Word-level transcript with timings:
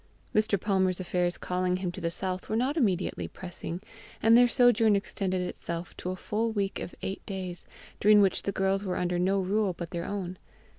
Mr. 0.33 0.59
Palmer's 0.59 0.99
affairs 0.99 1.37
calling 1.37 1.77
him 1.77 1.91
to 1.91 2.01
the 2.01 2.09
south 2.09 2.49
were 2.49 2.55
not 2.55 2.75
immediately 2.75 3.27
pressing, 3.27 3.79
and 4.19 4.35
their 4.35 4.47
sojourn 4.47 4.95
extended 4.95 5.41
itself 5.41 5.95
to 5.95 6.09
a 6.09 6.15
full 6.15 6.51
week 6.51 6.79
of 6.79 6.95
eight 7.03 7.23
days, 7.27 7.67
during 7.99 8.19
which 8.19 8.41
the 8.41 8.51
girls 8.51 8.83
were 8.83 8.97
under 8.97 9.19
no 9.19 9.39
rule 9.39 9.73
but 9.73 9.91
their 9.91 10.05
own. 10.05 10.39